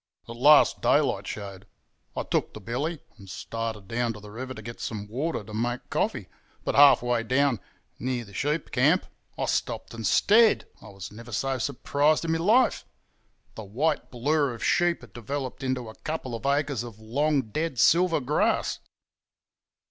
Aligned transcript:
"At 0.27 0.35
last 0.35 0.81
daylight 0.81 1.27
showed. 1.27 1.67
I 2.15 2.23
took 2.23 2.55
the 2.55 2.59
billy 2.59 3.03
and 3.19 3.29
started 3.29 3.87
down 3.87 4.13
to 4.13 4.19
the 4.19 4.31
river 4.31 4.55
to 4.55 4.61
get 4.63 4.81
some 4.81 5.05
water 5.07 5.43
to 5.43 5.53
make 5.53 5.87
coffee; 5.91 6.27
but 6.63 6.73
half 6.73 7.03
way 7.03 7.21
down, 7.21 7.59
near 7.99 8.25
the 8.25 8.33
sheep 8.33 8.71
camp, 8.71 9.05
I 9.37 9.45
stopped 9.45 9.93
and 9.93 10.07
stared, 10.07 10.65
I 10.81 10.87
was 10.89 11.11
never 11.11 11.31
so 11.31 11.59
surprised 11.59 12.25
in 12.25 12.31
my 12.31 12.39
life. 12.39 12.83
The 13.53 13.63
white 13.63 14.09
blur 14.09 14.55
of 14.55 14.63
sheep 14.63 15.01
had 15.01 15.13
developed 15.13 15.61
into 15.61 15.87
a 15.87 15.93
couple 15.93 16.33
of 16.33 16.47
acres 16.47 16.81
of 16.81 16.97
long 16.97 17.43
dead 17.51 17.77
silver 17.77 18.19
grass! 18.19 18.79